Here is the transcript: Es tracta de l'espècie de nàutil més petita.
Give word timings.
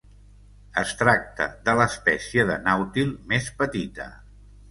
Es 0.81 0.93
tracta 1.01 1.45
de 1.67 1.75
l'espècie 1.81 2.47
de 2.53 2.57
nàutil 2.69 3.13
més 3.35 3.53
petita. 3.63 4.09